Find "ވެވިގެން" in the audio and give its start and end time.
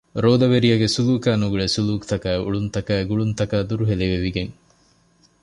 4.11-4.53